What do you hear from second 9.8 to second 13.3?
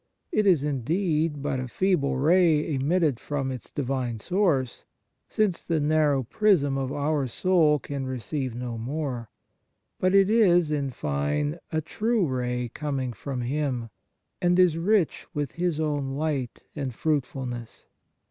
but it is, in fine, a true ray coming